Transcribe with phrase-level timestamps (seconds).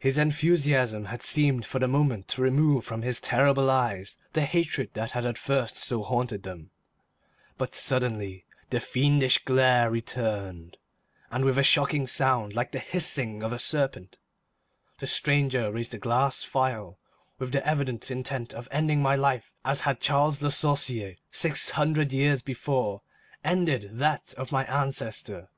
[0.00, 4.90] His enthusiasm had seemed for the moment to remove from his terrible eyes the hatred
[4.94, 6.70] that had at first so haunted them,
[7.56, 10.76] but suddenly the fiendish glare returned,
[11.30, 14.18] and with a shocking sound like the hissing of a serpent,
[14.98, 16.98] the stranger raised a glass phial
[17.38, 22.12] with the evident intent of ending my life as had Charles Le Sorcier, six hundred
[22.12, 23.02] years before,
[23.44, 25.48] ended that of my ancestor.